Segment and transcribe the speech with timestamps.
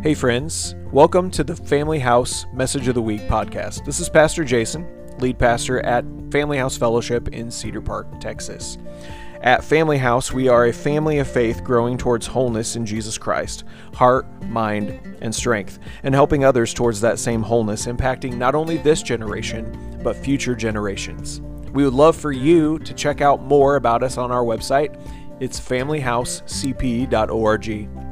[0.00, 0.76] Hey, friends.
[0.92, 3.84] Welcome to the Family House Message of the Week podcast.
[3.84, 4.86] This is Pastor Jason,
[5.18, 8.78] lead pastor at Family House Fellowship in Cedar Park, Texas.
[9.42, 13.64] At Family House, we are a family of faith growing towards wholeness in Jesus Christ,
[13.92, 19.02] heart, mind, and strength, and helping others towards that same wholeness, impacting not only this
[19.02, 21.40] generation, but future generations.
[21.72, 24.96] We would love for you to check out more about us on our website.
[25.40, 28.07] It's familyhousecp.org.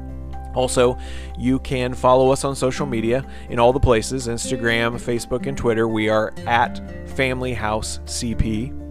[0.56, 0.98] Also,
[1.38, 5.86] you can follow us on social media in all the places Instagram, Facebook, and Twitter.
[5.86, 8.82] We are at Family House CP.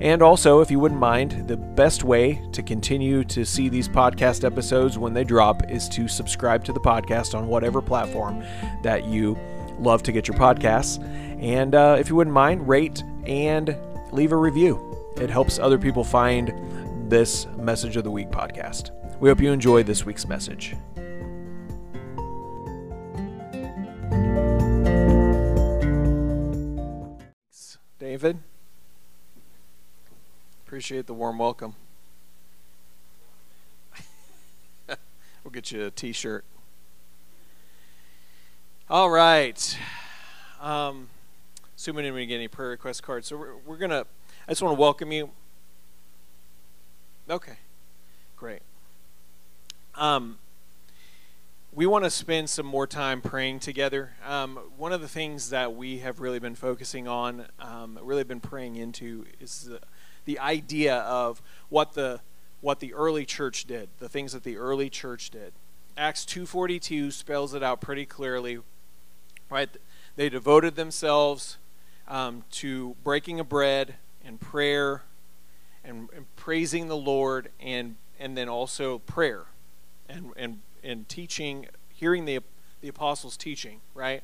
[0.00, 4.44] And also, if you wouldn't mind, the best way to continue to see these podcast
[4.44, 8.42] episodes when they drop is to subscribe to the podcast on whatever platform
[8.82, 9.38] that you
[9.78, 11.02] love to get your podcasts.
[11.42, 13.76] And uh, if you wouldn't mind, rate and
[14.12, 15.12] leave a review.
[15.16, 16.52] It helps other people find
[17.10, 18.90] this Message of the Week podcast.
[19.18, 20.76] We hope you enjoy this week's message.
[27.98, 28.38] David,
[30.66, 31.74] appreciate the warm welcome.
[35.44, 36.44] we'll get you a t shirt.
[38.90, 39.78] All right.
[40.60, 41.08] Um,
[41.74, 43.28] assuming we get any prayer request cards.
[43.28, 44.06] So we're, we're going to,
[44.46, 45.30] I just want to welcome you.
[47.30, 47.56] Okay,
[48.36, 48.60] great.
[49.96, 50.38] Um,
[51.72, 54.12] we want to spend some more time praying together.
[54.26, 58.40] Um, one of the things that we have really been focusing on, um, really been
[58.40, 59.80] praying into, is the,
[60.26, 62.20] the idea of what the
[62.62, 65.52] what the early church did, the things that the early church did.
[65.96, 68.58] Acts 2:42 spells it out pretty clearly.
[69.48, 69.70] Right,
[70.16, 71.56] they devoted themselves
[72.08, 73.94] um, to breaking of bread
[74.24, 75.02] and prayer
[75.84, 79.46] and, and, praising the Lord and and then also prayer
[80.08, 82.40] and and and teaching hearing the
[82.80, 84.22] the apostles teaching right?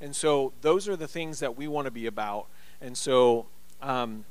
[0.00, 2.46] And so those are the things that we want to be about.
[2.80, 3.46] And so
[3.80, 4.24] um,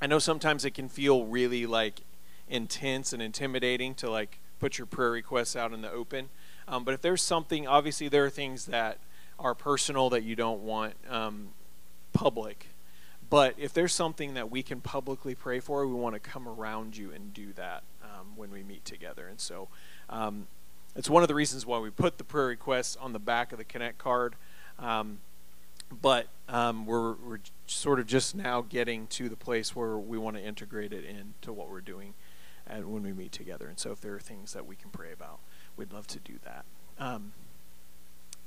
[0.00, 2.02] I know sometimes it can feel really like
[2.48, 6.28] intense and intimidating to like put your prayer requests out in the open.
[6.68, 8.98] Um, but if there's something obviously there are things that
[9.38, 11.48] are personal that you don't want um,
[12.12, 12.68] public.
[13.28, 16.96] But if there's something that we can publicly pray for, we want to come around
[16.96, 19.26] you and do that um, when we meet together.
[19.26, 19.68] And so
[20.10, 20.46] um,
[20.94, 23.58] it's one of the reasons why we put the prayer requests on the back of
[23.58, 24.34] the Connect card.
[24.78, 25.18] Um,
[26.02, 30.36] but um, we're, we're sort of just now getting to the place where we want
[30.36, 32.14] to integrate it into what we're doing
[32.66, 33.68] and when we meet together.
[33.68, 35.38] And so if there are things that we can pray about,
[35.76, 36.64] we'd love to do that.
[36.98, 37.32] Um,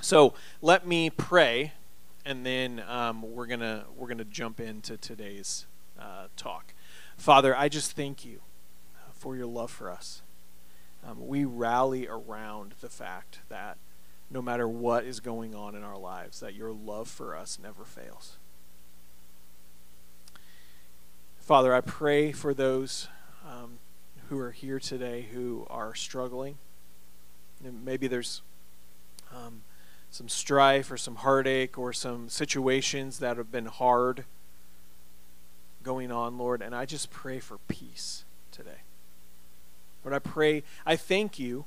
[0.01, 1.73] so let me pray
[2.25, 5.65] and then um, we're gonna we're gonna jump into today's
[5.99, 6.73] uh, talk.
[7.17, 8.41] Father, I just thank you
[9.13, 10.21] for your love for us.
[11.05, 13.77] Um, we rally around the fact that
[14.29, 17.83] no matter what is going on in our lives, that your love for us never
[17.83, 18.37] fails.
[21.39, 23.07] Father, I pray for those
[23.47, 23.79] um,
[24.27, 26.59] who are here today who are struggling.
[27.61, 28.43] Maybe there's
[29.35, 29.63] um,
[30.11, 34.25] some strife or some heartache or some situations that have been hard
[35.81, 36.61] going on, Lord.
[36.61, 38.81] And I just pray for peace today.
[40.09, 41.65] Lord, I pray, I thank you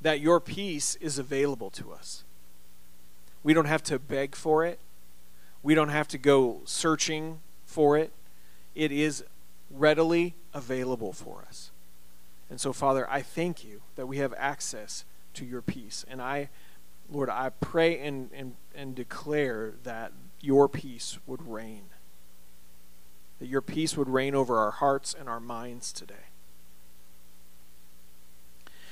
[0.00, 2.22] that your peace is available to us.
[3.42, 4.78] We don't have to beg for it,
[5.64, 8.12] we don't have to go searching for it.
[8.76, 9.24] It is
[9.68, 11.72] readily available for us.
[12.48, 16.04] And so, Father, I thank you that we have access to your peace.
[16.08, 16.50] And I
[17.10, 21.86] Lord, I pray and, and, and declare that your peace would reign.
[23.40, 26.29] That your peace would reign over our hearts and our minds today.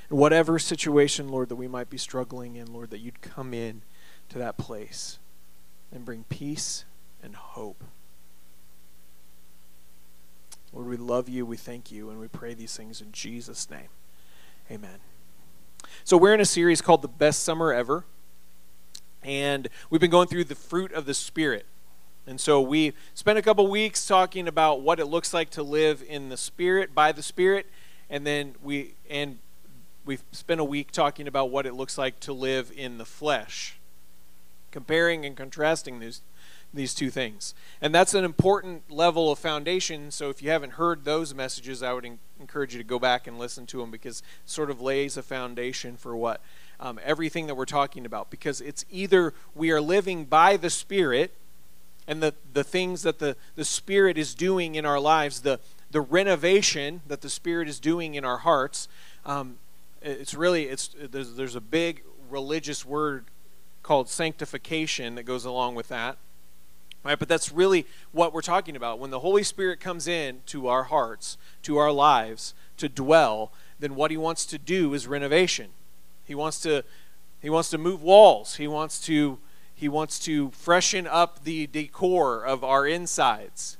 [0.08, 3.82] Whatever situation, Lord, that we might be struggling in, Lord, that you'd come in
[4.30, 5.18] to that place
[5.92, 6.84] and bring peace
[7.22, 7.84] and hope.
[10.72, 13.88] Lord, we love you, we thank you, and we pray these things in Jesus' name.
[14.70, 14.98] Amen.
[16.04, 18.04] So, we're in a series called The Best Summer Ever.
[19.22, 21.66] And we've been going through the fruit of the Spirit.
[22.26, 26.04] And so we spent a couple weeks talking about what it looks like to live
[26.06, 27.66] in the Spirit, by the Spirit.
[28.10, 29.38] And then we, and
[30.08, 33.78] we've spent a week talking about what it looks like to live in the flesh,
[34.70, 36.22] comparing and contrasting these
[36.72, 37.54] these two things.
[37.80, 40.10] And that's an important level of foundation.
[40.10, 42.06] So if you haven't heard those messages, I would
[42.38, 45.22] encourage you to go back and listen to them because it sort of lays a
[45.22, 46.42] foundation for what
[46.78, 48.30] um, everything that we're talking about.
[48.30, 51.32] Because it's either we are living by the Spirit
[52.06, 55.60] and the, the things that the, the Spirit is doing in our lives, the,
[55.90, 58.88] the renovation that the Spirit is doing in our hearts.
[59.24, 59.56] Um,
[60.02, 63.26] it's really it's there's, there's a big religious word
[63.82, 66.18] called sanctification that goes along with that.
[67.04, 67.18] Right?
[67.18, 68.98] But that's really what we're talking about.
[68.98, 73.94] When the Holy Spirit comes in to our hearts, to our lives, to dwell, then
[73.94, 75.70] what he wants to do is renovation.
[76.24, 76.84] He wants to
[77.40, 78.56] he wants to move walls.
[78.56, 79.38] He wants to
[79.74, 83.77] he wants to freshen up the decor of our insides.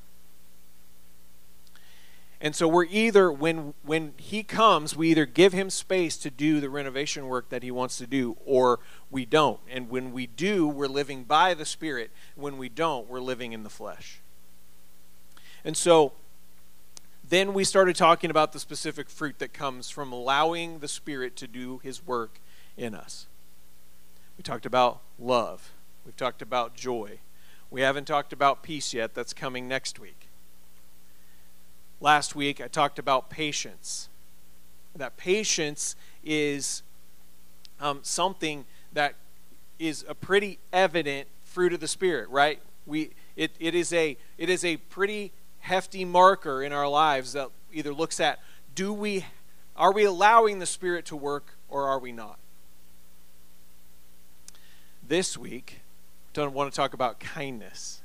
[2.40, 6.60] And so we're either when when he comes, we either give him space to do
[6.60, 8.78] the renovation work that he wants to do or
[9.10, 9.58] we don't.
[9.68, 12.10] And when we do, we're living by the spirit.
[12.36, 14.20] When we don't, we're living in the flesh.
[15.64, 16.12] And so
[17.28, 21.48] then we started talking about the specific fruit that comes from allowing the spirit to
[21.48, 22.40] do his work
[22.76, 23.26] in us.
[24.36, 25.72] We talked about love.
[26.06, 27.18] We've talked about joy.
[27.70, 29.14] We haven't talked about peace yet.
[29.14, 30.27] That's coming next week.
[32.00, 34.08] Last week, I talked about patience.
[34.94, 36.82] That patience is
[37.80, 39.14] um, something that
[39.78, 42.60] is a pretty evident fruit of the Spirit, right?
[42.86, 47.48] We, it, it, is a, it is a pretty hefty marker in our lives that
[47.72, 48.38] either looks at
[48.74, 49.26] do we,
[49.76, 52.38] are we allowing the Spirit to work or are we not?
[55.06, 55.80] This week,
[56.32, 58.02] don't want to talk about kindness.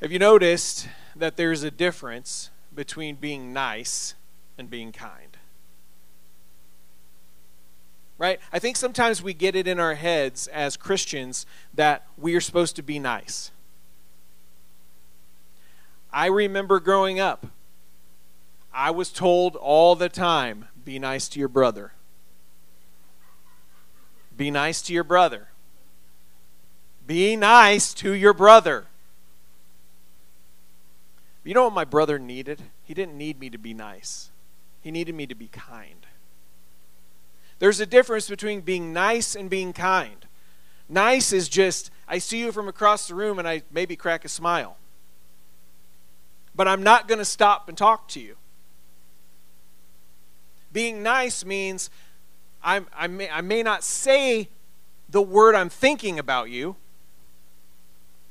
[0.00, 4.14] Have you noticed that there's a difference between being nice
[4.58, 5.36] and being kind.
[8.16, 8.38] Right?
[8.52, 12.76] I think sometimes we get it in our heads as Christians that we are supposed
[12.76, 13.50] to be nice.
[16.12, 17.46] I remember growing up,
[18.72, 21.92] I was told all the time be nice to your brother.
[24.36, 25.48] Be nice to your brother.
[27.06, 28.86] Be nice to your brother.
[31.44, 32.62] You know what my brother needed?
[32.84, 34.30] He didn't need me to be nice,
[34.80, 36.06] he needed me to be kind.
[37.60, 40.26] There's a difference between being nice and being kind.
[40.88, 44.28] Nice is just, I see you from across the room and I maybe crack a
[44.28, 44.76] smile.
[46.54, 48.36] But I'm not going to stop and talk to you.
[50.72, 51.90] Being nice means
[52.62, 54.48] I'm, I, may, I may not say
[55.08, 56.76] the word I'm thinking about you.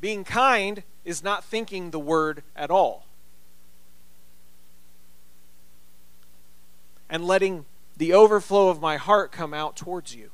[0.01, 3.05] Being kind is not thinking the word at all.
[7.09, 7.65] And letting
[7.97, 10.31] the overflow of my heart come out towards you.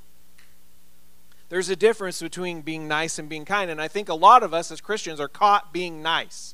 [1.50, 3.72] There's a difference between being nice and being kind.
[3.72, 6.54] And I think a lot of us as Christians are caught being nice.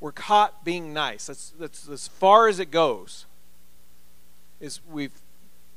[0.00, 1.26] We're caught being nice.
[1.26, 3.26] That's, that's as far as it goes.
[4.58, 5.20] Is we've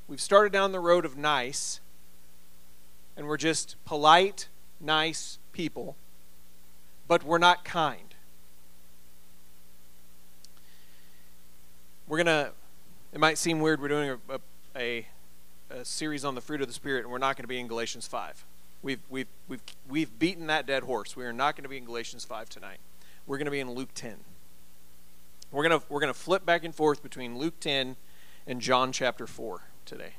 [0.08, 1.82] we've started down the road of nice,
[3.16, 4.48] and we're just polite,
[4.80, 5.96] nice, people,
[7.08, 8.14] but we're not kind.
[12.08, 12.52] We're going to,
[13.14, 14.40] it might seem weird, we're doing a,
[14.76, 15.08] a,
[15.72, 17.68] a, series on the fruit of the Spirit, and we're not going to be in
[17.68, 18.46] Galatians 5.
[18.82, 21.16] We've, we've, we've, we've beaten that dead horse.
[21.16, 22.80] We are not going to be in Galatians 5 tonight.
[23.26, 24.18] We're going to be in Luke 10.
[25.52, 27.96] We're going to, we're going to flip back and forth between Luke 10
[28.46, 30.14] and John chapter 4 today.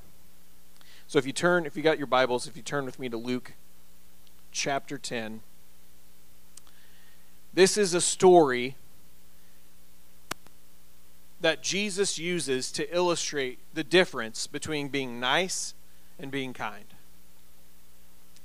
[1.07, 3.17] So if you turn, if you got your Bibles, if you turn with me to
[3.17, 3.53] Luke
[4.55, 5.43] chapter 10.
[7.53, 8.77] This is a story
[11.41, 15.75] that Jesus uses to illustrate the difference between being nice
[16.19, 16.87] and being kind.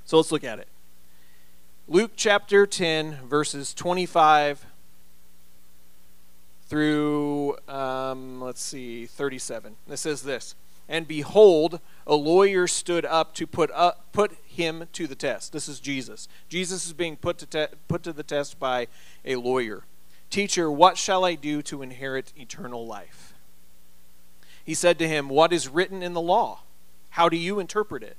[0.03, 0.67] So let's look at it.
[1.87, 4.65] Luke chapter 10, verses 25
[6.67, 9.75] through, um, let's see, 37.
[9.89, 10.55] It says this
[10.89, 15.53] And behold, a lawyer stood up to put, up, put him to the test.
[15.53, 16.27] This is Jesus.
[16.49, 18.87] Jesus is being put to, te- put to the test by
[19.23, 19.83] a lawyer.
[20.31, 23.35] Teacher, what shall I do to inherit eternal life?
[24.65, 26.61] He said to him, What is written in the law?
[27.11, 28.17] How do you interpret it?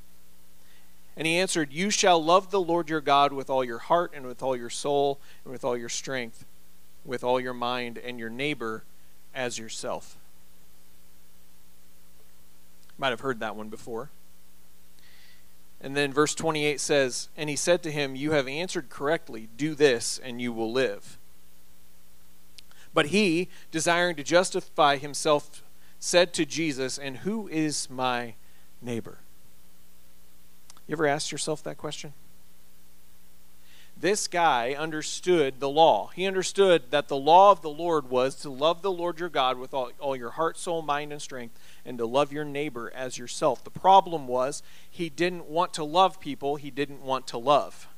[1.17, 4.27] And he answered, You shall love the Lord your God with all your heart, and
[4.27, 6.45] with all your soul, and with all your strength,
[7.05, 8.85] with all your mind, and your neighbor
[9.35, 10.17] as yourself.
[13.00, 14.11] Might have heard that one before.
[15.80, 19.49] And then verse 28 says, And he said to him, You have answered correctly.
[19.57, 21.19] Do this, and you will live.
[22.92, 25.62] But he, desiring to justify himself,
[25.99, 28.35] said to Jesus, And who is my
[28.83, 29.21] neighbor?
[30.87, 32.12] You ever asked yourself that question?
[34.00, 36.11] This guy understood the law.
[36.14, 39.59] He understood that the law of the Lord was to love the Lord your God
[39.59, 43.19] with all, all your heart, soul, mind, and strength, and to love your neighbor as
[43.19, 43.62] yourself.
[43.62, 47.88] The problem was he didn't want to love people, he didn't want to love.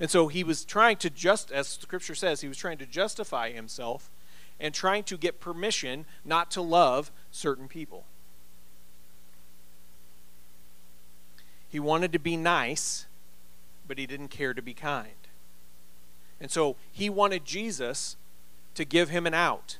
[0.00, 3.52] And so he was trying to just, as scripture says, he was trying to justify
[3.52, 4.10] himself.
[4.62, 8.04] and trying to get permission not to love certain people.
[11.68, 13.06] He wanted to be nice,
[13.92, 15.28] but he didn't care to be kind.
[16.40, 18.16] And so he wanted Jesus
[18.74, 19.76] to give him an out.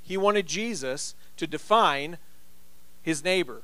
[0.00, 2.16] He wanted Jesus to define
[3.02, 3.60] his neighbor.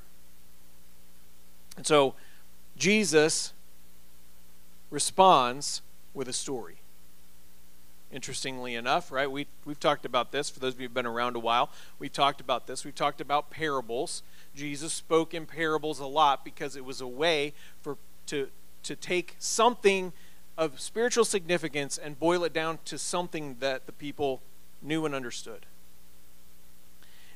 [1.78, 2.16] And so
[2.76, 3.54] Jesus
[4.90, 5.80] responds
[6.12, 6.76] with a story.
[8.12, 9.30] Interestingly enough, right?
[9.30, 10.50] We, we've talked about this.
[10.50, 12.84] For those of you who've been around a while, we've talked about this.
[12.84, 14.22] We've talked about parables.
[14.54, 17.96] Jesus spoke in parables a lot because it was a way for
[18.26, 18.48] to,
[18.86, 20.12] to take something
[20.58, 24.40] of spiritual significance and boil it down to something that the people
[24.82, 25.66] knew and understood.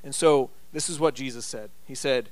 [0.02, 1.71] And so, this is what Jesus said.
[1.87, 2.30] He said,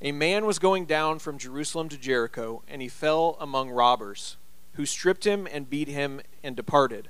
[0.00, 4.36] A man was going down from Jerusalem to Jericho, and he fell among robbers,
[4.74, 7.08] who stripped him and beat him and departed,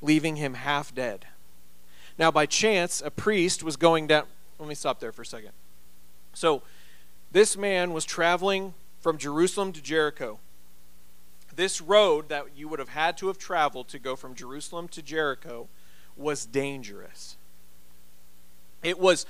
[0.00, 1.26] leaving him half dead.
[2.18, 4.26] Now, by chance, a priest was going down.
[4.58, 5.52] Let me stop there for a second.
[6.34, 6.62] So,
[7.32, 10.38] this man was traveling from Jerusalem to Jericho.
[11.54, 15.02] This road that you would have had to have traveled to go from Jerusalem to
[15.02, 15.68] Jericho
[16.16, 17.36] was dangerous.
[18.82, 19.26] It was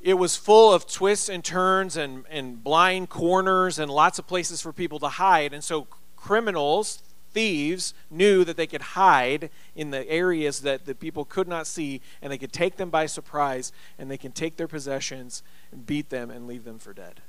[0.00, 4.62] it was full of twists and turns and, and blind corners and lots of places
[4.62, 5.52] for people to hide.
[5.52, 11.26] And so criminals, thieves, knew that they could hide in the areas that the people
[11.26, 14.66] could not see, and they could take them by surprise, and they can take their
[14.66, 17.20] possessions and beat them and leave them for dead.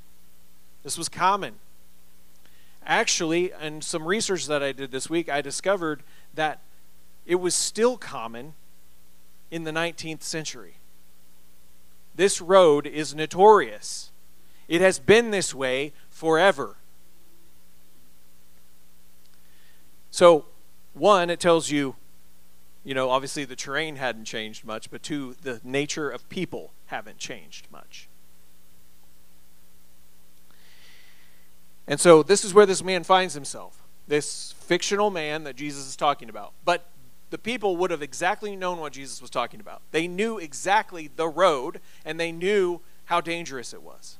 [0.82, 1.56] This was common.
[2.86, 6.02] Actually, in some research that I did this week, I discovered
[6.34, 6.60] that
[7.26, 8.54] it was still common
[9.50, 10.76] in the 19th century.
[12.14, 14.10] This road is notorious.
[14.68, 16.76] It has been this way forever.
[20.10, 20.46] So,
[20.92, 21.96] one, it tells you,
[22.84, 27.18] you know, obviously the terrain hadn't changed much, but two, the nature of people haven't
[27.18, 28.08] changed much.
[31.92, 35.94] And so, this is where this man finds himself this fictional man that Jesus is
[35.94, 36.54] talking about.
[36.64, 36.86] But
[37.28, 39.82] the people would have exactly known what Jesus was talking about.
[39.90, 44.16] They knew exactly the road and they knew how dangerous it was.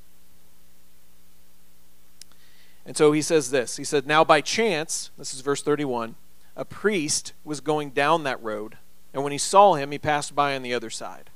[2.84, 6.16] And so he says this He said, Now by chance, this is verse 31,
[6.54, 8.76] a priest was going down that road,
[9.14, 11.30] and when he saw him, he passed by on the other side.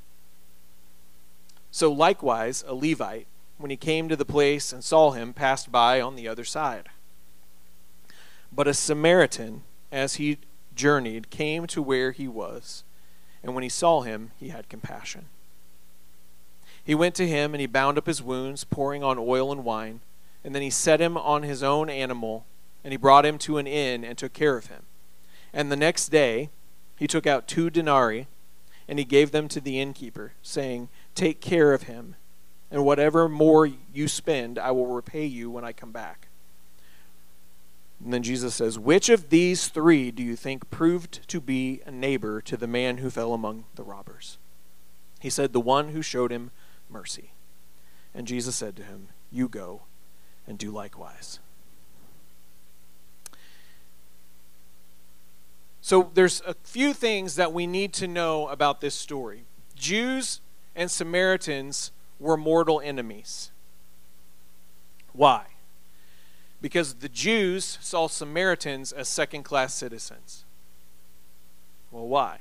[1.70, 3.26] So likewise, a Levite,
[3.58, 6.88] when he came to the place and saw him, passed by on the other side.
[8.52, 10.38] But a Samaritan, as he
[10.74, 12.84] journeyed came to where he was,
[13.42, 15.26] and when he saw him, he had compassion.
[16.82, 20.00] He went to him and he bound up his wounds, pouring on oil and wine,
[20.44, 22.46] and then he set him on his own animal,
[22.84, 24.82] and he brought him to an inn and took care of him.
[25.52, 26.50] And the next day
[26.96, 28.28] he took out two denarii,
[28.86, 32.14] and he gave them to the innkeeper, saying, Take care of him,
[32.70, 36.28] and whatever more you spend, I will repay you when I come back.
[38.02, 41.90] And then Jesus says, Which of these three do you think proved to be a
[41.90, 44.38] neighbor to the man who fell among the robbers?
[45.20, 46.50] He said, The one who showed him
[46.90, 47.32] mercy.
[48.14, 49.82] And Jesus said to him, You go
[50.46, 51.40] and do likewise.
[55.80, 59.44] So there's a few things that we need to know about this story.
[59.76, 60.40] Jews
[60.74, 63.50] and Samaritans were mortal enemies.
[65.12, 65.46] Why?
[66.60, 70.44] because the Jews saw Samaritans as second class citizens.
[71.90, 72.38] Well, why?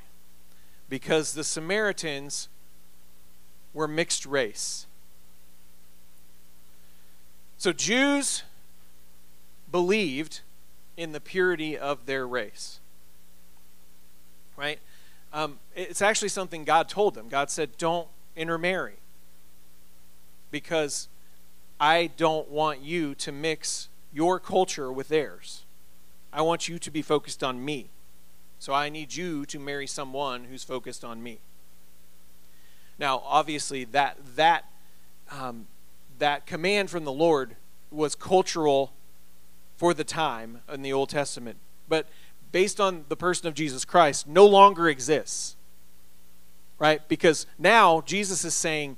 [0.90, 2.50] Because the Samaritans
[3.74, 4.88] were mixed race.
[7.58, 8.44] So Jews
[9.72, 10.42] believed
[10.98, 12.80] in the purity of their race.
[14.56, 14.80] Right?
[15.34, 17.28] Um, it's actually something God told them.
[17.28, 18.96] God said, don't intermarry
[20.56, 21.10] because
[21.82, 25.66] I don't want you to mix your culture with theirs.
[26.32, 27.90] I want you to be focused on me.
[28.58, 31.40] So I need you to marry someone who's focused on me.
[32.98, 34.64] Now, obviously, that that
[35.30, 35.68] um,
[36.20, 37.58] that command from the Lord
[37.92, 38.94] was cultural
[39.76, 41.58] for the time in the Old Testament,
[41.90, 42.08] but
[42.54, 45.58] based on the person of Jesus Christ, no longer exists.
[46.80, 47.06] Right?
[47.10, 48.96] Because now Jesus is saying,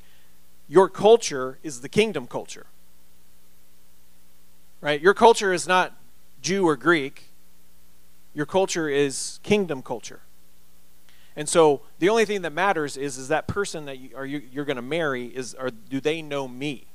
[0.68, 2.68] your culture is the kingdom culture
[4.82, 5.02] right?
[5.02, 5.94] Your culture is not
[6.42, 7.32] Jew or Greek.
[8.34, 10.22] Your culture is kingdom culture.
[11.36, 14.42] And so the only thing that matters is is that person that you, are you,
[14.52, 16.88] you're going to marry is or do they know me?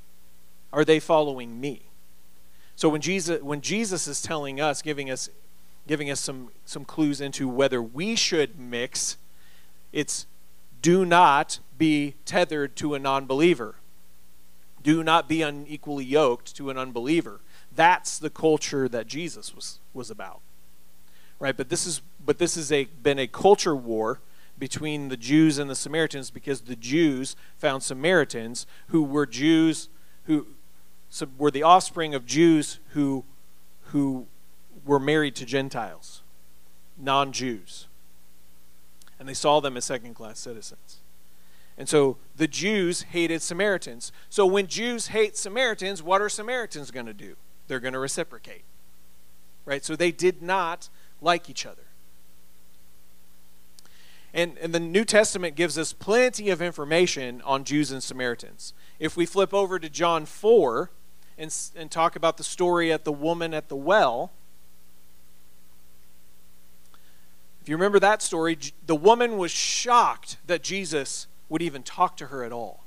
[0.72, 1.82] Are they following me?
[2.76, 5.28] So when Jesus when Jesus is telling us, giving us
[5.86, 9.16] giving us some some clues into whether we should mix,
[9.92, 10.26] it's
[10.82, 13.76] do not be tethered to a non believer.
[14.82, 17.40] Do not be unequally yoked to an unbeliever.
[17.74, 20.40] That's the culture that Jesus was, was about.
[21.38, 21.56] Right?
[21.56, 24.20] But this is but this has a, been a culture war
[24.58, 29.88] between the Jews and the Samaritans because the Jews found Samaritans who were Jews
[30.26, 30.46] who
[31.36, 33.24] were the offspring of Jews who
[33.86, 34.26] who
[34.84, 36.22] were married to Gentiles,
[36.98, 37.86] non-Jews.
[39.22, 40.96] And they saw them as second-class citizens.
[41.78, 44.10] And so the Jews hated Samaritans.
[44.28, 47.36] So when Jews hate Samaritans, what are Samaritans going to do?
[47.68, 48.64] They're going to reciprocate.
[49.64, 49.84] Right?
[49.84, 50.88] So they did not
[51.20, 51.84] like each other.
[54.34, 58.74] And, and the New Testament gives us plenty of information on Jews and Samaritans.
[58.98, 60.90] If we flip over to John 4
[61.38, 64.32] and, and talk about the story at the woman at the well,
[67.62, 72.26] if you remember that story, the woman was shocked that Jesus would even talk to
[72.26, 72.82] her at all.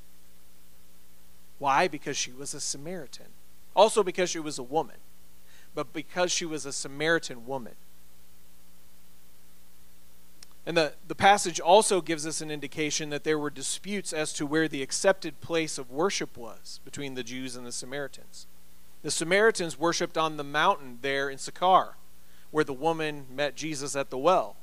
[1.60, 1.88] Why?
[1.88, 3.27] Because she was a Samaritan.
[3.74, 4.98] Also, because she was a woman,
[5.74, 7.75] but because she was a Samaritan woman.
[10.65, 14.46] And the, the passage also gives us an indication that there were disputes as to
[14.46, 18.46] where the accepted place of worship was between the Jews and the Samaritans.
[19.03, 21.96] The Samaritans worshiped on the mountain there in Sychar,
[22.51, 24.58] where the woman met Jesus at the well.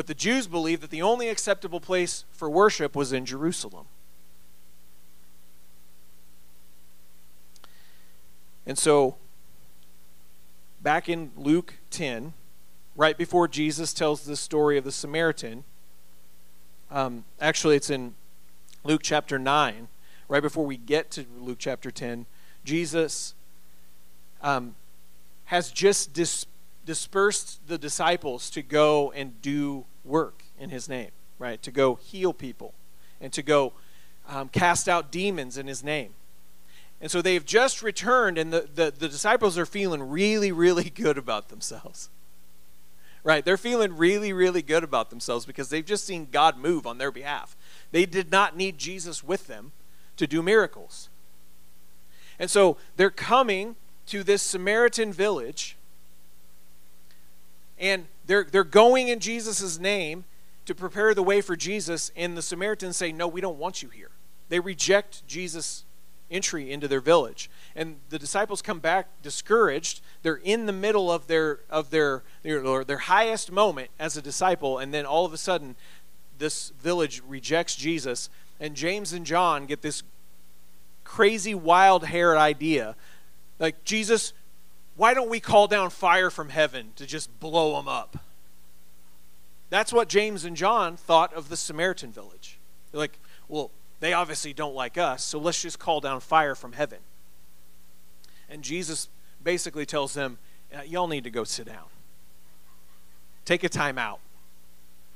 [0.00, 3.84] But the Jews believed that the only acceptable place for worship was in Jerusalem.
[8.64, 9.16] And so,
[10.80, 12.32] back in Luke 10,
[12.96, 15.64] right before Jesus tells the story of the Samaritan.
[16.90, 18.14] Um, actually, it's in
[18.84, 19.88] Luke chapter 9,
[20.28, 22.24] right before we get to Luke chapter 10.
[22.64, 23.34] Jesus
[24.40, 24.76] um,
[25.44, 26.46] has just dis-
[26.86, 31.62] dispersed the disciples to go and do work in his name, right?
[31.62, 32.74] To go heal people
[33.20, 33.72] and to go
[34.28, 36.14] um, cast out demons in his name.
[37.00, 41.18] And so they've just returned, and the, the, the disciples are feeling really, really good
[41.18, 42.10] about themselves
[43.22, 43.44] right?
[43.44, 47.10] They're feeling really, really good about themselves because they've just seen God move on their
[47.10, 47.56] behalf.
[47.92, 49.72] They did not need Jesus with them
[50.16, 51.08] to do miracles.
[52.38, 55.76] And so they're coming to this Samaritan village
[57.78, 60.24] and they're, they're going in Jesus' name
[60.64, 63.88] to prepare the way for Jesus, and the Samaritans say, No, we don't want you
[63.88, 64.12] here.
[64.50, 65.84] They reject Jesus'
[66.30, 67.50] entry into their village.
[67.74, 70.00] And the disciples come back discouraged.
[70.22, 74.78] They're in the middle of their of their their, their highest moment as a disciple,
[74.78, 75.74] and then all of a sudden,
[76.38, 80.04] this village rejects Jesus, and James and John get this
[81.02, 82.94] crazy, wild-haired idea,
[83.58, 84.32] like Jesus.
[84.96, 88.18] Why don't we call down fire from heaven to just blow them up?
[89.70, 92.58] That's what James and John thought of the Samaritan village.
[92.90, 96.72] They're like, well, they obviously don't like us, so let's just call down fire from
[96.72, 96.98] heaven.
[98.48, 99.08] And Jesus
[99.42, 100.38] basically tells them,
[100.74, 101.84] uh, Y'all need to go sit down.
[103.44, 104.20] Take a time out.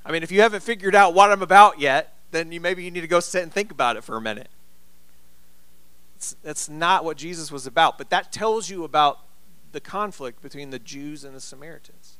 [0.04, 2.90] I mean, if you haven't figured out what I'm about yet, then you maybe you
[2.90, 4.48] need to go sit and think about it for a minute.
[6.42, 9.18] That's not what Jesus was about, but that tells you about
[9.74, 12.14] the conflict between the Jews and the Samaritans.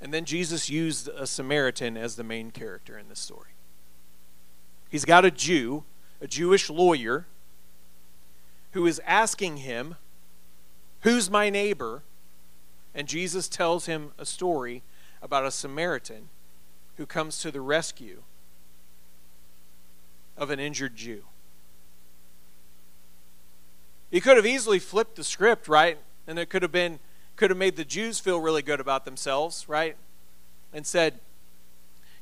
[0.00, 3.50] And then Jesus used a Samaritan as the main character in this story.
[4.88, 5.82] He's got a Jew,
[6.20, 7.26] a Jewish lawyer,
[8.70, 9.96] who is asking him,
[11.00, 12.04] Who's my neighbor?
[12.94, 14.84] And Jesus tells him a story
[15.20, 16.28] about a Samaritan
[16.96, 18.22] who comes to the rescue
[20.36, 21.24] of an injured Jew.
[24.10, 25.98] He could have easily flipped the script, right?
[26.26, 26.98] And it could have been
[27.36, 29.96] could have made the Jews feel really good about themselves, right?
[30.72, 31.20] And said,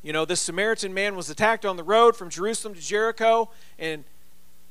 [0.03, 4.05] you know, this Samaritan man was attacked on the road from Jerusalem to Jericho, and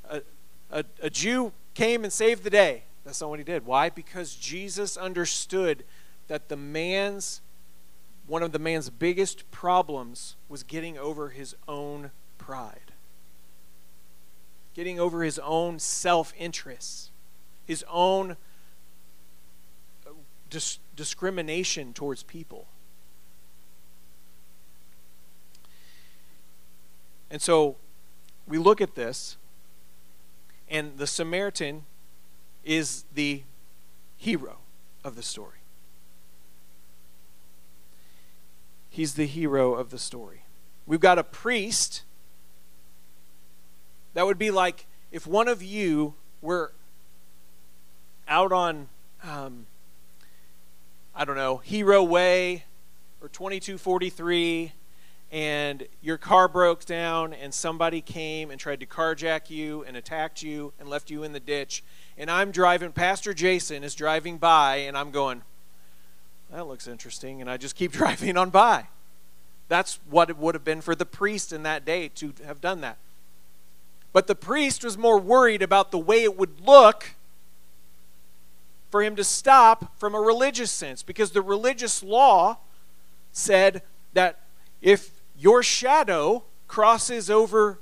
[0.08, 0.22] a,
[0.70, 2.84] a, a Jew came and saved the day.
[3.04, 3.66] That's not what he did.
[3.66, 3.90] Why?
[3.90, 5.84] Because Jesus understood
[6.28, 7.42] that the man's
[8.28, 12.85] one of the man's biggest problems was getting over his own pride,
[14.76, 17.10] getting over his own self interests,
[17.66, 18.32] his own
[20.06, 20.12] uh,
[20.50, 22.68] dis- discrimination towards people.
[27.32, 27.78] And so
[28.48, 29.38] we look at this,
[30.70, 31.86] and the Samaritan
[32.64, 33.44] is the
[34.18, 34.58] hero
[35.04, 35.60] of the story.
[38.90, 40.44] He's the hero of the story.
[40.86, 42.04] We've got a priest.
[44.16, 46.72] That would be like if one of you were
[48.28, 48.88] out on
[49.24, 49.68] um,
[51.14, 52.64] I don't know, Hero Way
[53.22, 54.72] or 2243
[55.32, 60.42] and your car broke down and somebody came and tried to carjack you and attacked
[60.42, 61.84] you and left you in the ditch
[62.18, 65.42] and I'm driving Pastor Jason is driving by and I'm going
[66.52, 68.88] that looks interesting and I just keep driving on by.
[69.68, 72.82] That's what it would have been for the priest in that day to have done
[72.82, 72.98] that.
[74.16, 77.16] But the priest was more worried about the way it would look
[78.90, 82.60] for him to stop from a religious sense because the religious law
[83.34, 83.82] said
[84.14, 84.40] that
[84.82, 87.80] if your shadow crosses over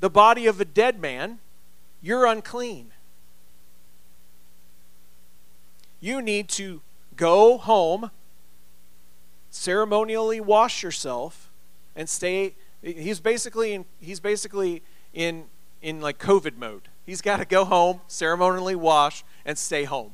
[0.00, 1.38] the body of a dead man,
[2.02, 2.90] you're unclean.
[6.00, 6.82] You need to
[7.16, 8.10] go home,
[9.48, 11.50] ceremonially wash yourself,
[11.96, 12.56] and stay.
[12.82, 14.82] He's basically in, he's basically
[15.14, 15.46] in
[15.82, 16.88] in like COVID mode.
[17.04, 20.12] He's got to go home, ceremonially wash, and stay home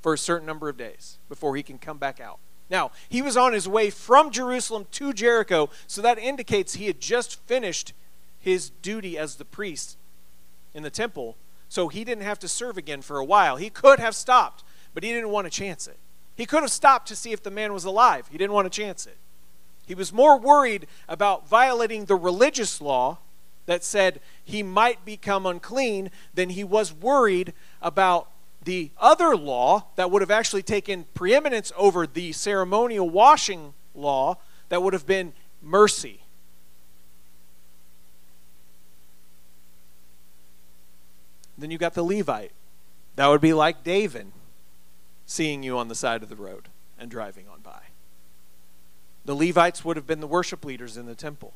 [0.00, 2.38] for a certain number of days before he can come back out.
[2.70, 7.00] Now, he was on his way from Jerusalem to Jericho, so that indicates he had
[7.00, 7.92] just finished
[8.38, 9.98] his duty as the priest
[10.72, 11.36] in the temple,
[11.68, 13.56] so he didn't have to serve again for a while.
[13.56, 14.64] He could have stopped,
[14.94, 15.98] but he didn't want to chance it.
[16.36, 18.28] He could have stopped to see if the man was alive.
[18.30, 19.18] He didn't want to chance it.
[19.86, 23.18] He was more worried about violating the religious law
[23.70, 28.28] that said he might become unclean then he was worried about
[28.64, 34.36] the other law that would have actually taken preeminence over the ceremonial washing law
[34.70, 36.20] that would have been mercy.
[41.56, 42.52] Then you got the Levite.
[43.14, 44.32] That would be like David
[45.26, 47.82] seeing you on the side of the road and driving on by.
[49.24, 51.54] The Levites would have been the worship leaders in the temple.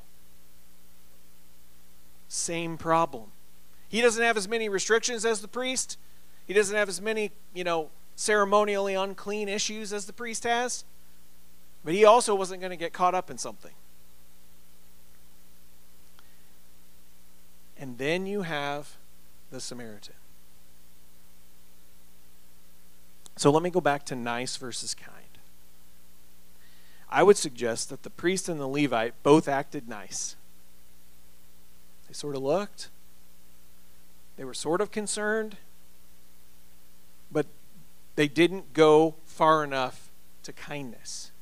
[2.28, 3.32] Same problem.
[3.88, 5.98] He doesn't have as many restrictions as the priest,
[6.46, 10.84] he doesn't have as many, you know, ceremonially unclean issues as the priest has.
[11.84, 13.72] But he also wasn't going to get caught up in something.
[17.76, 18.96] And then you have
[19.50, 20.14] the Samaritan.
[23.36, 25.10] So let me go back to nice versus kind.
[27.10, 30.36] I would suggest that the priest and the Levite both acted nice.
[32.14, 32.90] They sort of looked,
[34.36, 35.56] they were sort of concerned,
[37.32, 37.46] but
[38.14, 40.12] they didn't go far enough
[40.44, 41.32] to kindness.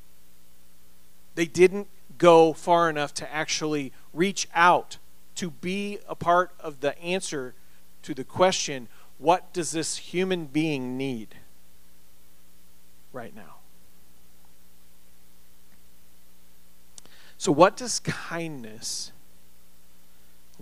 [1.35, 4.97] They didn't go far enough to actually reach out
[5.35, 7.53] to be a part of the answer
[8.05, 11.35] to the question what does this human being need
[13.13, 13.57] right now?
[17.37, 19.12] So, what does kindness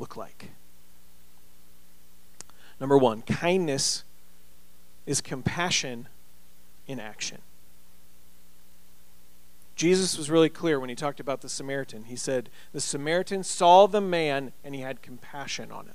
[0.01, 0.51] look like?
[2.81, 4.05] Number one, kindness
[5.07, 6.09] is compassion
[6.87, 7.43] in action.
[9.77, 12.05] Jesus was really clear when he talked about the Samaritan.
[12.05, 15.95] He said, The Samaritan saw the man and he had compassion on him.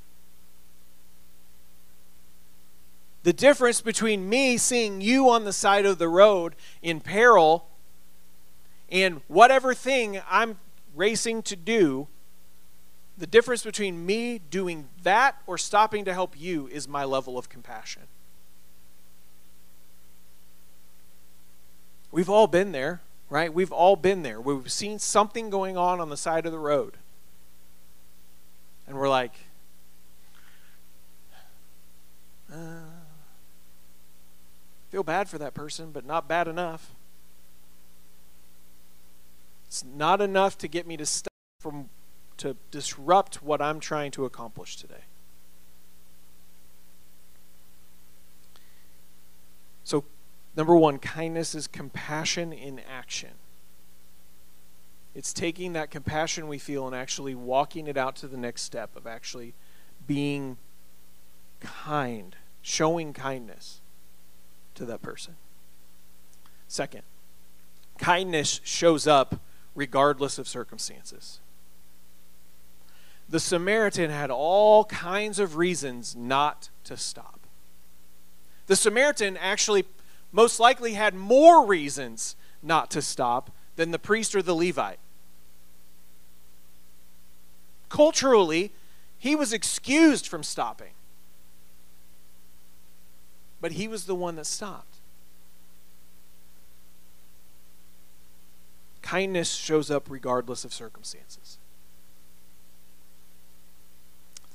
[3.23, 7.67] The difference between me seeing you on the side of the road in peril
[8.89, 10.59] and whatever thing I'm
[10.95, 12.07] racing to do,
[13.17, 17.49] the difference between me doing that or stopping to help you is my level of
[17.49, 18.03] compassion.
[22.11, 23.53] We've all been there, right?
[23.53, 24.39] We've all been there.
[24.39, 26.97] We've seen something going on on the side of the road.
[28.87, 29.33] And we're like,
[32.53, 32.57] uh,
[34.91, 36.91] feel bad for that person, but not bad enough.
[39.67, 41.89] It's not enough to get me to stop from
[42.37, 45.05] to disrupt what I'm trying to accomplish today.
[49.83, 50.03] So
[50.55, 53.31] Number one, kindness is compassion in action.
[55.13, 58.95] It's taking that compassion we feel and actually walking it out to the next step
[58.95, 59.53] of actually
[60.07, 60.57] being
[61.59, 63.81] kind, showing kindness
[64.75, 65.35] to that person.
[66.67, 67.03] Second,
[67.97, 69.39] kindness shows up
[69.73, 71.39] regardless of circumstances.
[73.27, 77.39] The Samaritan had all kinds of reasons not to stop.
[78.67, 79.85] The Samaritan actually
[80.31, 84.99] most likely had more reasons not to stop than the priest or the Levite.
[87.89, 88.71] Culturally,
[89.17, 90.91] he was excused from stopping.
[93.61, 94.97] But he was the one that stopped.
[99.01, 101.57] Kindness shows up regardless of circumstances.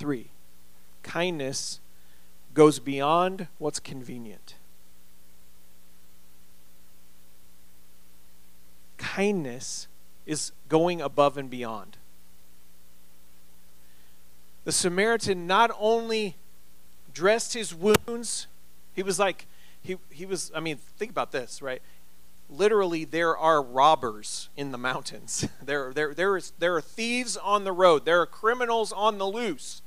[0.00, 0.30] Three,
[1.04, 1.78] kindness
[2.54, 4.54] goes beyond what's convenient.
[9.00, 9.88] kindness
[10.26, 11.96] is going above and beyond.
[14.64, 16.36] The Samaritan not only
[17.12, 18.46] dressed his wounds,
[18.94, 19.46] he was like,
[19.82, 21.82] he, he was, I mean, think about this, right?
[22.48, 25.48] Literally, there are robbers in the mountains.
[25.62, 28.04] There, there, there, is, there are thieves on the road.
[28.04, 29.82] There are criminals on the loose.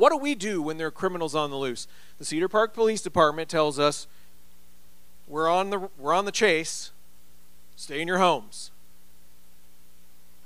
[0.00, 1.86] What do we do when there are criminals on the loose?
[2.18, 4.06] The Cedar Park Police Department tells us
[5.28, 6.90] we're on the, we're on the chase.
[7.76, 8.70] Stay in your homes.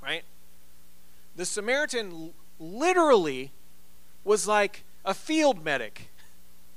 [0.03, 0.23] Right?
[1.37, 3.53] The Samaritan literally
[4.25, 6.09] was like a field medic.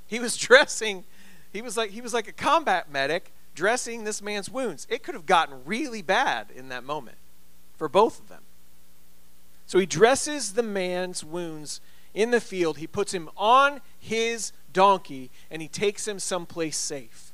[0.07, 1.03] He was dressing,
[1.51, 4.87] he was like he was like a combat medic dressing this man's wounds.
[4.89, 7.17] It could have gotten really bad in that moment
[7.75, 8.43] for both of them.
[9.67, 11.81] So he dresses the man's wounds
[12.13, 12.77] in the field.
[12.77, 17.29] He puts him on his donkey and he takes him someplace safe.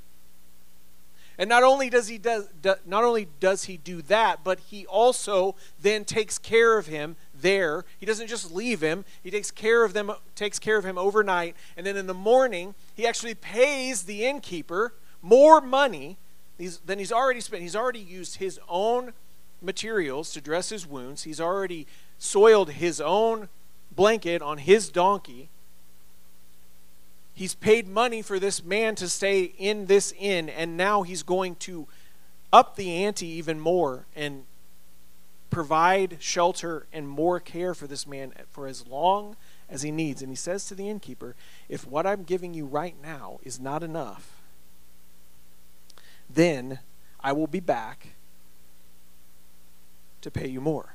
[1.38, 2.48] And not only does he does
[2.86, 7.84] not only does he do that, but he also then takes care of him there.
[8.00, 9.04] He doesn't just leave him.
[9.22, 12.74] He takes care of them takes care of him overnight, and then in the morning,
[12.94, 16.18] he actually pays the innkeeper more money
[16.86, 17.62] than he's already spent.
[17.62, 19.12] He's already used his own
[19.62, 21.24] materials to dress his wounds.
[21.24, 21.86] He's already
[22.18, 23.50] soiled his own
[23.96, 25.50] blanket on his donkey.
[27.34, 31.56] He's paid money for this man to stay in this inn, and now he's going
[31.58, 31.88] to
[32.54, 34.46] up the ante even more and
[35.50, 39.36] provide shelter and more care for this man for as long
[39.70, 40.22] as he needs.
[40.22, 41.36] And he says to the innkeeper,
[41.70, 44.42] If what I'm giving you right now is not enough,
[46.30, 46.80] then
[47.22, 48.16] I will be back
[50.22, 50.95] to pay you more.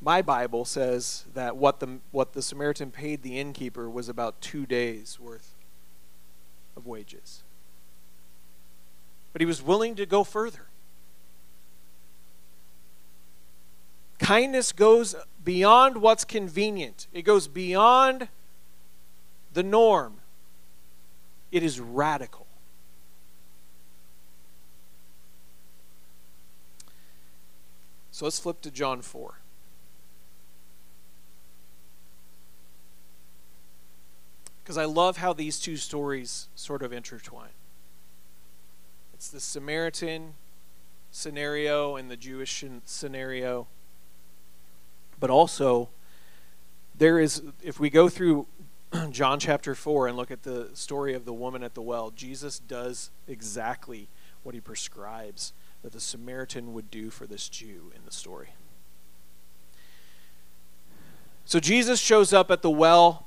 [0.00, 4.64] My Bible says that what the, what the Samaritan paid the innkeeper was about two
[4.64, 5.54] days' worth
[6.74, 7.42] of wages.
[9.32, 10.66] But he was willing to go further.
[14.18, 18.28] Kindness goes beyond what's convenient, it goes beyond
[19.52, 20.14] the norm.
[21.50, 22.46] It is radical.
[28.12, 29.40] So let's flip to John 4.
[34.70, 37.50] Because I love how these two stories sort of intertwine.
[39.12, 40.34] It's the Samaritan
[41.10, 43.66] scenario and the Jewish scenario.
[45.18, 45.88] But also,
[46.96, 48.46] there is, if we go through
[49.10, 52.60] John chapter 4 and look at the story of the woman at the well, Jesus
[52.60, 54.06] does exactly
[54.44, 55.52] what he prescribes
[55.82, 58.50] that the Samaritan would do for this Jew in the story.
[61.44, 63.26] So Jesus shows up at the well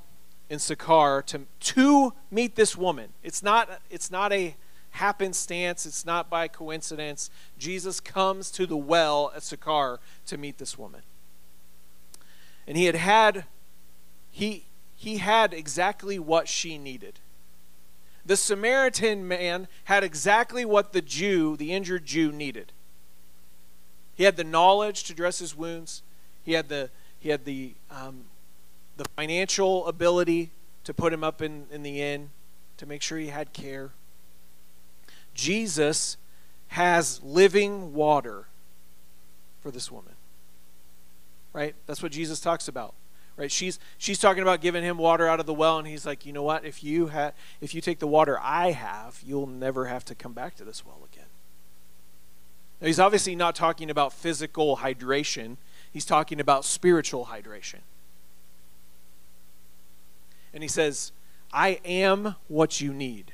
[0.54, 3.10] in Sychar to, to meet this woman.
[3.22, 4.56] It's not, it's not a
[4.90, 7.28] happenstance, it's not by coincidence.
[7.58, 11.02] Jesus comes to the well at Sychar to meet this woman.
[12.66, 13.44] And he had had
[14.30, 14.64] he
[14.96, 17.18] he had exactly what she needed.
[18.24, 22.72] The Samaritan man had exactly what the Jew, the injured Jew needed.
[24.14, 26.02] He had the knowledge to dress his wounds.
[26.42, 28.24] He had the he had the um,
[28.96, 30.50] the financial ability
[30.84, 32.30] to put him up in, in the inn,
[32.76, 33.92] to make sure he had care.
[35.34, 36.16] Jesus
[36.68, 38.46] has living water
[39.60, 40.14] for this woman.
[41.52, 41.74] Right?
[41.86, 42.94] That's what Jesus talks about.
[43.36, 43.50] Right?
[43.50, 46.32] She's she's talking about giving him water out of the well and he's like, "You
[46.32, 46.64] know what?
[46.64, 50.32] If you ha- if you take the water I have, you'll never have to come
[50.32, 51.26] back to this well again."
[52.80, 55.56] Now, he's obviously not talking about physical hydration.
[55.92, 57.80] He's talking about spiritual hydration
[60.54, 61.12] and he says,
[61.52, 63.32] I am what you need.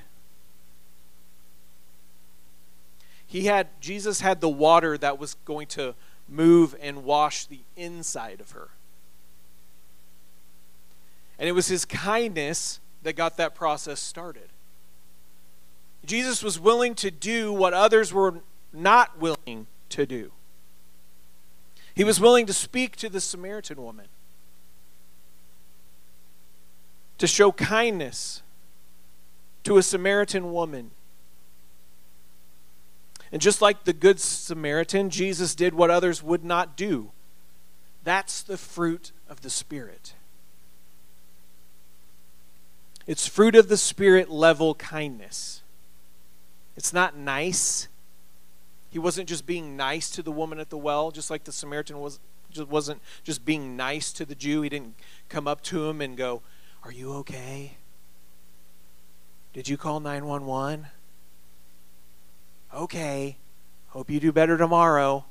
[3.27, 5.95] He had Jesus had the water that was going to
[6.29, 8.71] move and wash the inside of her.
[11.39, 14.49] And it was his kindness that got that process started.
[16.05, 18.41] Jesus was willing to do what others were
[18.73, 20.33] not willing to do.
[21.95, 24.07] He was willing to speak to the Samaritan woman.
[27.21, 28.43] To show kindness
[29.63, 30.91] to a Samaritan woman.
[33.31, 37.11] And just like the Good Samaritan, Jesus did what others would not do.
[38.05, 40.15] That's the fruit of the Spirit.
[43.07, 45.63] It's fruit of the Spirit level kindness.
[46.75, 47.89] It's not nice.
[48.89, 52.01] He wasn't just being nice to the woman at the well, just like the Samaritan
[52.01, 52.19] was
[52.51, 54.63] just wasn't just being nice to the Jew.
[54.63, 54.95] He didn't
[55.29, 56.41] come up to him and go,
[56.83, 57.77] are you okay?
[59.53, 60.87] Did you call 911?
[62.75, 63.37] Okay.
[63.89, 65.25] Hope you do better tomorrow.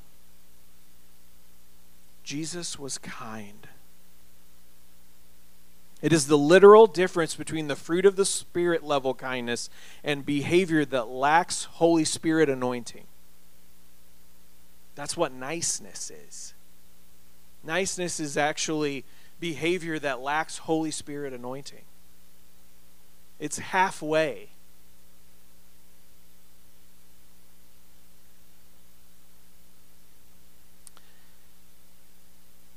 [2.22, 3.68] Jesus was kind.
[6.02, 9.68] It is the literal difference between the fruit of the Spirit level kindness
[10.02, 13.04] and behavior that lacks Holy Spirit anointing.
[14.94, 16.54] That's what niceness is.
[17.62, 19.04] Niceness is actually
[19.40, 21.84] behavior that lacks Holy Spirit anointing,
[23.38, 24.50] it's halfway.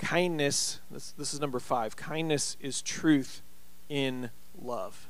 [0.04, 3.42] kindness, this, this is number five kindness is truth
[3.90, 4.30] in
[4.62, 5.08] love.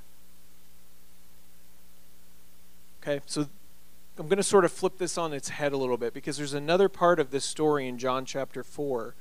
[3.02, 3.48] Okay, so
[4.18, 6.54] I'm going to sort of flip this on its head a little bit because there's
[6.54, 9.16] another part of this story in John chapter 4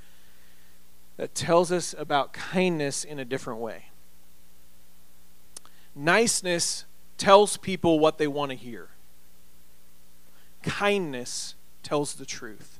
[1.16, 3.86] that tells us about kindness in a different way.
[5.94, 6.84] Niceness
[7.18, 8.88] tells people what they want to hear,
[10.62, 12.78] kindness tells the truth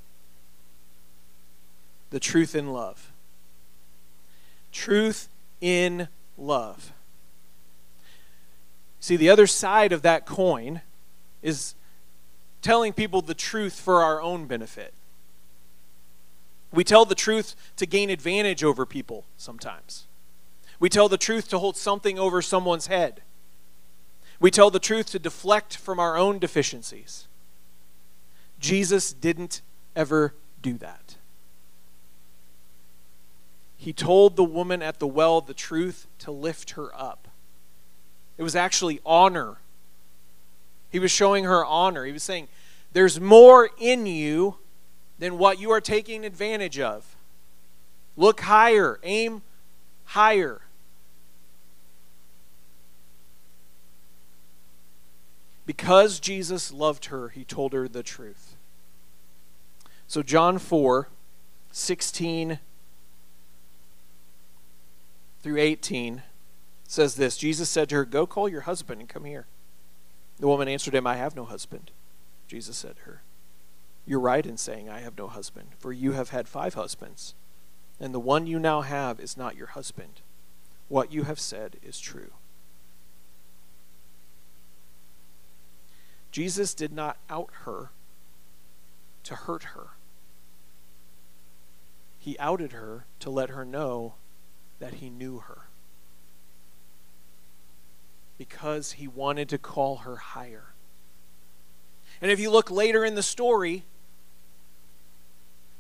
[2.12, 3.10] the truth in love.
[4.70, 5.28] Truth
[5.60, 6.92] in love.
[9.00, 10.82] See, the other side of that coin
[11.42, 11.74] is
[12.60, 14.92] telling people the truth for our own benefit.
[16.72, 20.06] We tell the truth to gain advantage over people sometimes.
[20.80, 23.22] We tell the truth to hold something over someone's head.
[24.40, 27.28] We tell the truth to deflect from our own deficiencies.
[28.58, 29.61] Jesus didn't
[29.94, 31.16] ever do that.
[33.76, 37.28] He told the woman at the well the truth to lift her up.
[38.38, 39.58] It was actually honor.
[40.90, 42.04] He was showing her honor.
[42.04, 42.48] He was saying,
[42.92, 44.56] There's more in you
[45.22, 47.14] than what you are taking advantage of.
[48.16, 49.42] Look higher, aim
[50.04, 50.62] higher.
[55.64, 58.56] Because Jesus loved her, he told her the truth.
[60.08, 61.08] So, John 4
[61.70, 62.58] 16
[65.40, 66.22] through 18
[66.88, 69.46] says this Jesus said to her, Go call your husband and come here.
[70.40, 71.92] The woman answered him, I have no husband.
[72.48, 73.22] Jesus said to her,
[74.06, 77.34] You're right in saying, I have no husband, for you have had five husbands,
[78.00, 80.22] and the one you now have is not your husband.
[80.88, 82.32] What you have said is true.
[86.32, 87.90] Jesus did not out her
[89.24, 89.90] to hurt her.
[92.18, 94.14] He outed her to let her know
[94.80, 95.62] that he knew her
[98.38, 100.72] because he wanted to call her higher.
[102.20, 103.84] And if you look later in the story,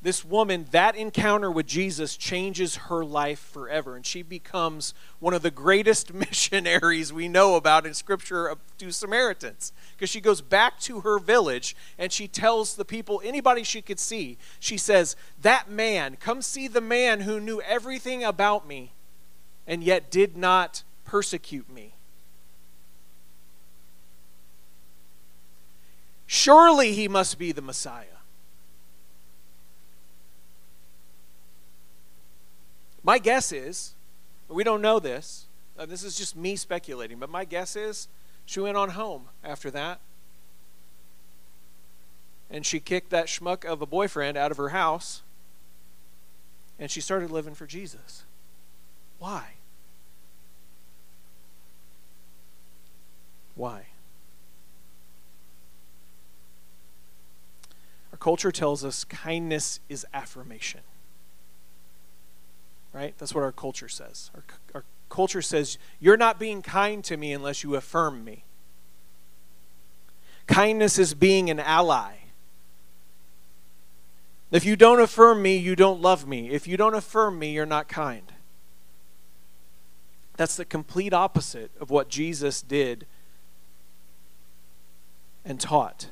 [0.02, 3.94] this woman, that encounter with Jesus changes her life forever.
[3.94, 9.72] And she becomes one of the greatest missionaries we know about in Scripture to Samaritans.
[9.94, 14.00] Because she goes back to her village and she tells the people, anybody she could
[14.00, 18.92] see, she says, That man, come see the man who knew everything about me
[19.68, 21.94] and yet did not persecute me.
[26.26, 28.06] Surely he must be the Messiah.
[33.02, 33.94] My guess is,
[34.48, 35.46] we don't know this,
[35.78, 38.08] and this is just me speculating, but my guess is
[38.46, 40.00] she went on home after that.
[42.50, 45.22] And she kicked that schmuck of a boyfriend out of her house.
[46.78, 48.24] And she started living for Jesus.
[49.18, 49.54] Why?
[53.54, 53.86] Why?
[58.12, 60.80] Our culture tells us kindness is affirmation
[62.92, 63.14] right?
[63.18, 64.30] That's what our culture says.
[64.34, 68.44] Our, our culture says, You're not being kind to me unless you affirm me.
[70.46, 72.14] Kindness is being an ally.
[74.50, 76.50] If you don't affirm me, you don't love me.
[76.50, 78.32] If you don't affirm me, you're not kind.
[80.36, 83.06] That's the complete opposite of what Jesus did
[85.44, 86.08] and taught.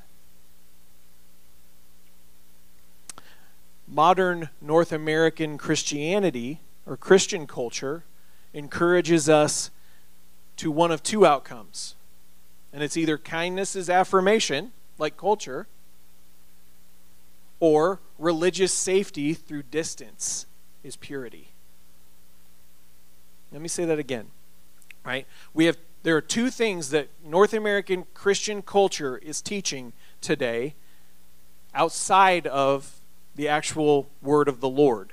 [3.86, 8.04] Modern North American Christianity or Christian culture
[8.52, 9.70] encourages us
[10.56, 11.94] to one of two outcomes.
[12.72, 15.66] And it's either kindness is affirmation, like culture,
[17.58, 20.46] or religious safety through distance
[20.82, 21.52] is purity.
[23.52, 24.28] Let me say that again.
[25.04, 25.26] Right?
[25.54, 30.74] We have there are two things that North American Christian culture is teaching today
[31.74, 33.00] outside of
[33.34, 35.12] the actual word of the Lord.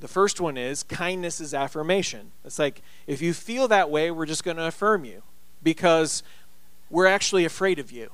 [0.00, 2.32] The first one is kindness is affirmation.
[2.44, 5.22] It's like if you feel that way, we're just going to affirm you
[5.62, 6.22] because
[6.90, 8.10] we're actually afraid of you.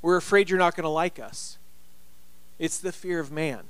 [0.00, 1.58] We're afraid you're not going to like us.
[2.58, 3.64] It's the fear of man.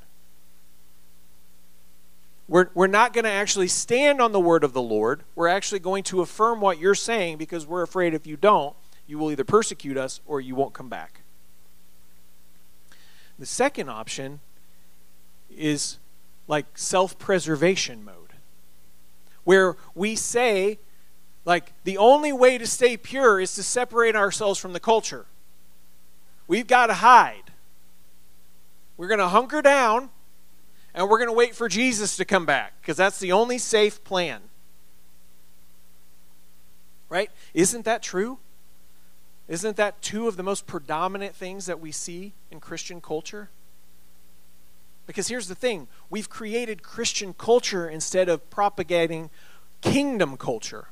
[2.49, 5.23] We're, we're not going to actually stand on the word of the Lord.
[5.35, 8.77] We're actually going to affirm what you're saying because we're afraid if you don't,
[9.07, 11.23] you will either persecute us or you won't come back.
[13.39, 14.41] The second option
[15.51, 15.99] is
[16.53, 18.35] like self preservation mode,
[19.43, 20.79] where we say,
[21.47, 25.25] like, the only way to stay pure is to separate ourselves from the culture.
[26.47, 27.53] We've got to hide.
[28.99, 30.11] We're going to hunker down
[30.95, 34.05] and we're going to wait for Jesus to come back because that's the only safe
[34.05, 34.43] plan.
[37.09, 37.31] Right?
[37.55, 38.41] Isn't that true?
[39.49, 43.49] Isn't that two of the most predominant things that we see in Christian culture?
[45.07, 49.31] Because here's the thing we've created Christian culture instead of propagating
[49.81, 50.89] kingdom culture.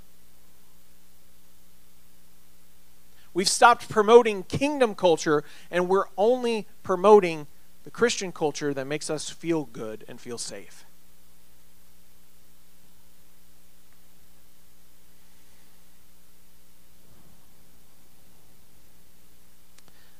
[3.33, 7.47] We've stopped promoting kingdom culture and we're only promoting
[7.85, 10.85] the Christian culture that makes us feel good and feel safe.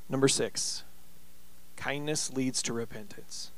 [0.09, 0.83] Number six,
[1.77, 3.53] kindness leads to repentance.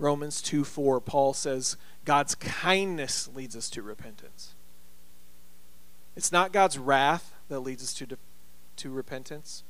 [0.00, 4.54] Romans 2 4, Paul says, God's kindness leads us to repentance.
[6.16, 8.16] It's not God's wrath that leads us to,
[8.76, 9.62] to repentance.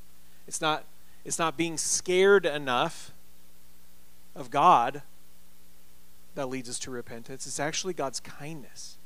[0.47, 0.85] It's not
[1.23, 3.13] it's not being scared enough
[4.35, 5.03] of God
[6.33, 7.45] that leads us to repentance.
[7.45, 8.97] It's actually God's kindness.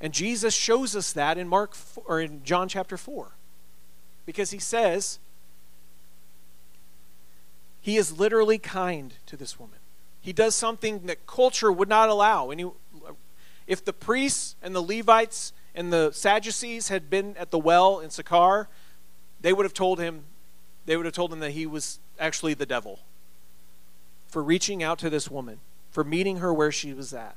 [0.00, 3.32] And Jesus shows us that in Mark or in John chapter 4.
[4.26, 5.18] Because he says
[7.84, 9.76] he is literally kind to this woman.
[10.22, 12.50] He does something that culture would not allow.
[12.50, 12.66] And he,
[13.66, 18.08] if the priests and the Levites and the Sadducees had been at the well in
[18.08, 18.68] Sychar,
[19.42, 20.24] they would have told him
[20.86, 23.00] they would have told him that he was actually the devil
[24.28, 25.60] for reaching out to this woman,
[25.90, 27.36] for meeting her where she was at.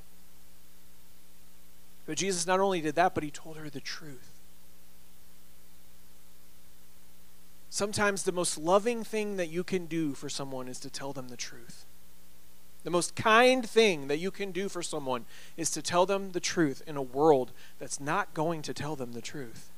[2.06, 4.37] But Jesus not only did that, but he told her the truth.
[7.78, 11.28] Sometimes the most loving thing that you can do for someone is to tell them
[11.28, 11.86] the truth.
[12.84, 15.26] The most kind thing that you can do for someone
[15.58, 19.12] is to tell them the truth in a world that's not going to tell them
[19.12, 19.70] the truth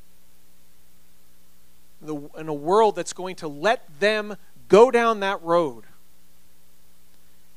[2.02, 4.38] in a world that's going to let them
[4.70, 5.84] go down that road.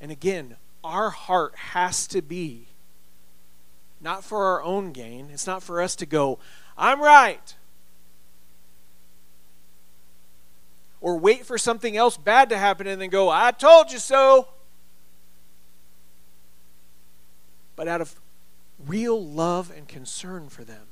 [0.01, 2.67] And again, our heart has to be
[4.01, 5.29] not for our own gain.
[5.33, 6.41] It's not for us to go,
[6.77, 7.55] I'm right.
[11.03, 14.49] Or wait for something else bad to happen and then go, I told you so.
[17.77, 18.15] But out of
[18.87, 20.87] real love and concern for them.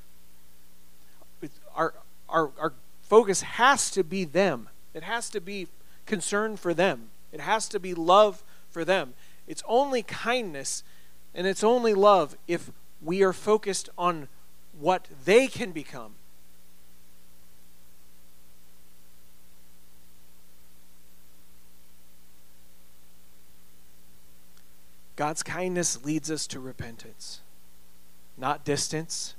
[1.74, 1.94] Our,
[2.28, 4.68] our, our focus has to be them.
[4.92, 5.68] It has to be
[6.06, 7.10] concern for them.
[7.32, 9.14] It has to be love for them.
[9.46, 10.82] It's only kindness
[11.34, 14.26] and it's only love if we are focused on
[14.78, 16.14] what they can become.
[25.20, 27.42] God's kindness leads us to repentance,
[28.38, 29.34] not distance,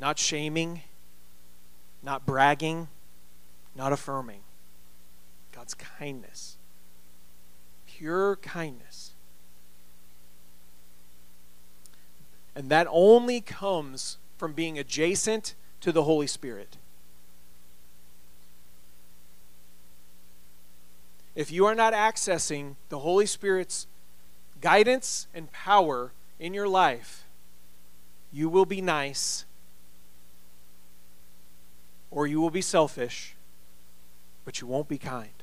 [0.00, 0.82] not shaming
[2.06, 2.88] not bragging,
[3.74, 4.40] not affirming.
[5.52, 6.56] God's kindness,
[7.86, 9.12] pure kindness.
[12.54, 16.76] And that only comes from being adjacent to the Holy Spirit.
[21.36, 23.86] If you are not accessing the Holy Spirit's
[24.62, 27.24] guidance and power in your life,
[28.32, 29.44] you will be nice
[32.10, 33.36] or you will be selfish,
[34.46, 35.42] but you won't be kind.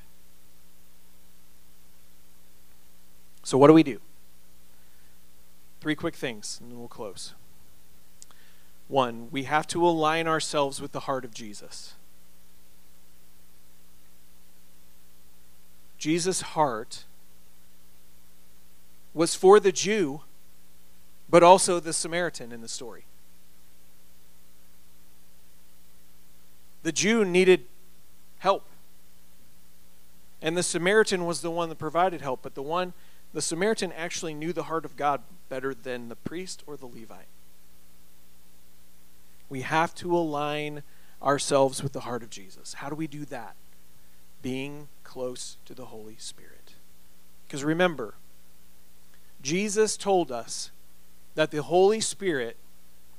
[3.43, 3.99] So, what do we do?
[5.79, 7.35] Three quick things, and then we'll close.
[8.87, 11.93] One, we have to align ourselves with the heart of Jesus.
[16.03, 17.05] Jesus' heart
[19.13, 20.19] was for the Jew,
[21.29, 23.05] but also the Samaritan in the story.
[26.81, 27.67] The Jew needed
[28.39, 28.67] help.
[30.41, 32.91] And the Samaritan was the one that provided help, but the one
[33.31, 37.29] the Samaritan actually knew the heart of God better than the priest or the Levite.
[39.47, 40.83] We have to align
[41.21, 42.73] ourselves with the heart of Jesus.
[42.73, 43.55] How do we do that?
[44.43, 46.75] Being close to the Holy Spirit.
[47.47, 48.13] Because remember,
[49.41, 50.69] Jesus told us
[51.33, 52.57] that the Holy Spirit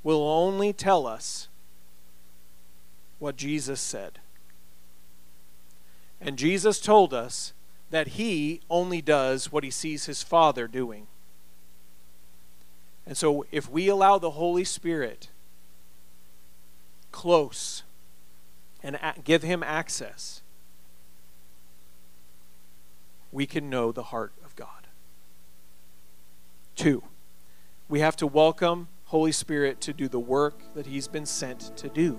[0.05, 1.49] will only tell us
[3.19, 4.21] what Jesus said.
[6.21, 7.53] And Jesus told us
[7.91, 11.07] that he only does what he sees his Father doing.
[13.07, 15.29] And so, if we allow the Holy Spirit
[17.13, 17.83] close
[18.83, 20.43] and give him access,
[23.35, 24.87] we can know the heart of God.
[26.77, 27.03] Two,
[27.89, 31.89] we have to welcome Holy Spirit to do the work that he's been sent to
[31.89, 32.19] do.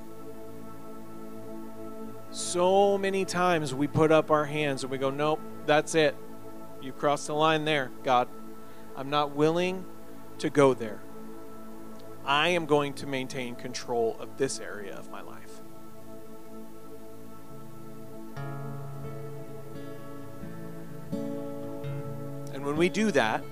[2.32, 6.18] So many times we put up our hands and we go, Nope, that's it.
[6.82, 8.28] You crossed the line there, God.
[8.98, 9.86] I'm not willing
[10.40, 11.00] to go there.
[12.26, 15.45] I am going to maintain control of this area of my life.
[22.66, 23.44] And when we do that,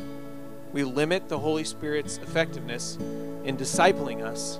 [0.71, 2.97] we limit the Holy Spirit's effectiveness
[3.43, 4.59] in discipling us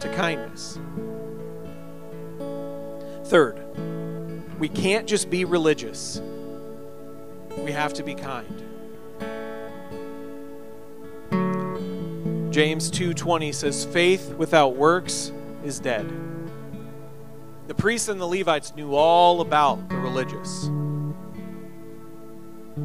[0.00, 0.78] to kindness.
[3.30, 3.58] Third,
[4.58, 6.20] we can't just be religious.
[7.56, 8.62] We have to be kind.
[12.52, 15.32] James 2:20 says faith without works
[15.64, 16.12] is dead.
[17.68, 20.68] The priests and the Levites knew all about the religious.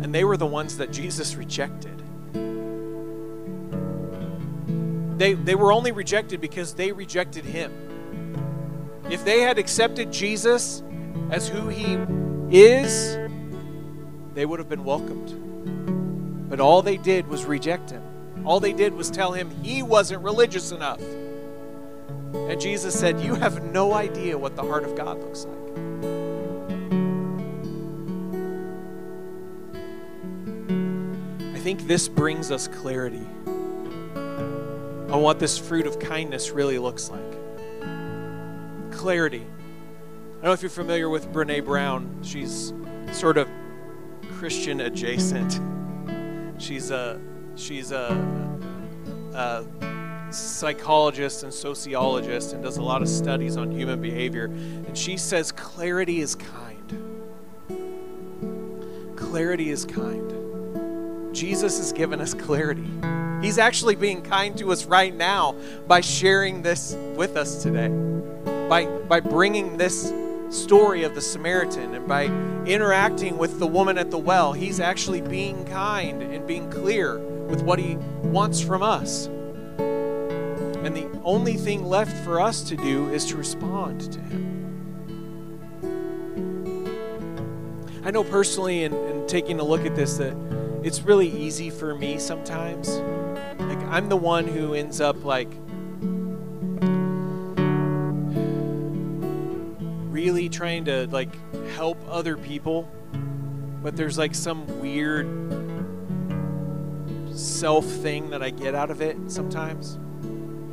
[0.02, 2.02] And they were the ones that Jesus rejected.
[5.20, 7.74] They, they were only rejected because they rejected him.
[9.10, 10.82] If they had accepted Jesus
[11.30, 12.00] as who he
[12.56, 13.18] is,
[14.34, 16.50] they would have been welcomed.
[16.50, 18.02] But all they did was reject him.
[18.46, 21.02] All they did was tell him he wasn't religious enough.
[22.34, 26.19] And Jesus said, You have no idea what the heart of God looks like.
[31.70, 37.22] Think this brings us clarity on what this fruit of kindness really looks like.
[38.92, 39.46] Clarity.
[39.46, 42.22] I don't know if you're familiar with Brene Brown.
[42.24, 42.74] She's
[43.12, 43.48] sort of
[44.32, 45.60] Christian adjacent.
[46.60, 47.22] She's a
[47.56, 48.18] She's a,
[49.36, 49.64] a
[50.34, 54.46] psychologist and sociologist and does a lot of studies on human behavior.
[54.46, 57.14] And she says clarity is kind.
[59.16, 60.39] Clarity is kind.
[61.40, 62.86] Jesus has given us clarity.
[63.42, 65.56] He's actually being kind to us right now
[65.88, 67.88] by sharing this with us today,
[68.68, 70.12] by, by bringing this
[70.50, 72.26] story of the Samaritan and by
[72.66, 74.52] interacting with the woman at the well.
[74.52, 79.28] He's actually being kind and being clear with what He wants from us.
[79.28, 84.50] And the only thing left for us to do is to respond to Him.
[88.04, 90.36] I know personally, in, in taking a look at this, that
[90.84, 92.90] it's really easy for me sometimes.
[93.60, 95.50] Like, I'm the one who ends up like
[100.10, 101.30] really trying to like
[101.72, 102.90] help other people,
[103.84, 105.28] but there's like some weird
[107.36, 109.96] self thing that I get out of it sometimes.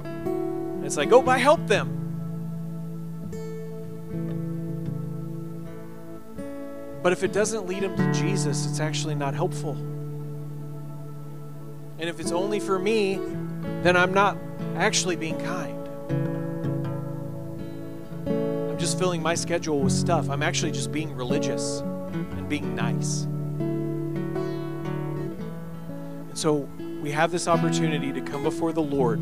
[0.03, 1.93] And it's like, oh, I help them.
[7.03, 9.77] But if it doesn't lead them to Jesus, it's actually not helpful.
[11.99, 13.19] And if it's only for me,
[13.83, 14.37] then I'm not
[14.77, 15.73] actually being kind.
[18.27, 20.29] I'm just filling my schedule with stuff.
[20.29, 23.23] I'm actually just being religious and being nice.
[26.29, 26.69] And so
[27.01, 29.21] we have this opportunity to come before the Lord